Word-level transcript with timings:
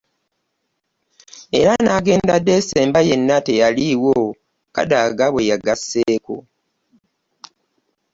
Era 1.59 1.73
n'agenda 1.85 2.35
Decemba 2.47 2.99
yenna 3.07 3.37
teyaliiwo. 3.45 4.15
Kadaga 4.75 5.25
bwe 5.33 5.47
yagasseeko. 5.49 6.35